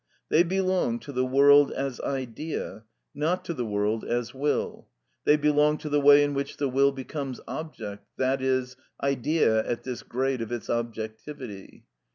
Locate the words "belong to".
0.41-1.11, 5.37-5.89